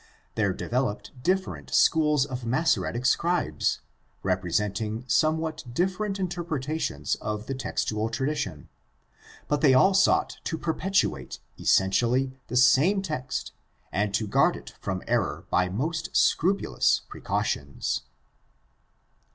There 0.33 0.51
developed 0.51 1.11
different^ 1.21 1.71
schools 1.75 2.25
of 2.25 2.43
Massoretic 2.43 3.05
scribes, 3.05 3.81
representing 4.23 5.03
somewhat 5.05 5.63
different 5.71 6.19
interpretations 6.19 7.13
of 7.21 7.45
the 7.45 7.53
textual 7.53 8.09
tradition, 8.09 8.67
but 9.47 9.61
they 9.61 9.75
all 9.75 9.93
sought 9.93 10.37
to 10.45 10.57
perpetuate 10.57 11.37
essentially 11.59 12.33
the 12.47 12.57
same 12.57 13.03
text 13.03 13.51
and 13.91 14.11
to 14.15 14.25
guard 14.25 14.55
it 14.55 14.71
from 14.79 15.03
error 15.07 15.45
by 15.51 15.69
most 15.69 16.17
scrupulous 16.17 17.01
precautions. 17.07 18.01